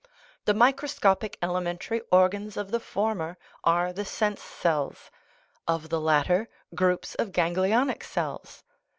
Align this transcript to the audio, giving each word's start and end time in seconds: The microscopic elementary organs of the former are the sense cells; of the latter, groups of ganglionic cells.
The 0.45 0.55
microscopic 0.55 1.37
elementary 1.43 2.01
organs 2.11 2.57
of 2.57 2.71
the 2.71 2.79
former 2.79 3.37
are 3.63 3.93
the 3.93 4.03
sense 4.03 4.41
cells; 4.41 5.11
of 5.67 5.89
the 5.89 6.01
latter, 6.01 6.49
groups 6.73 7.13
of 7.13 7.31
ganglionic 7.31 8.01
cells. 8.03 8.63